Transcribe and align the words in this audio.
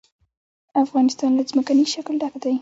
افغانستان 0.83 1.31
له 1.37 1.43
ځمکنی 1.49 1.85
شکل 1.93 2.15
ډک 2.21 2.33
دی. 2.43 2.55